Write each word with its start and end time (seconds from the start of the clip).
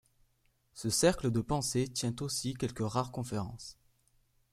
Ce 0.73 0.89
cercle 0.89 1.29
de 1.29 1.41
pensée 1.41 1.87
tient 1.87 2.15
aussi 2.21 2.55
quelques 2.55 2.79
rares 2.81 3.11
conférences. 3.11 3.77